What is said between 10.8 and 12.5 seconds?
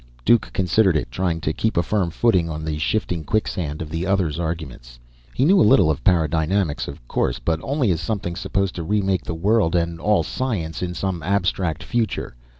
in some abstract future.